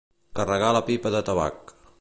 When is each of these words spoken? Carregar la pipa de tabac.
Carregar 0.39 0.71
la 0.77 0.81
pipa 0.89 1.15
de 1.17 1.23
tabac. 1.31 1.79